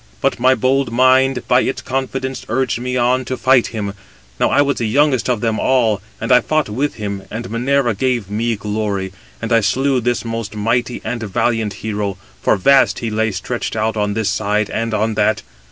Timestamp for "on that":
14.95-15.43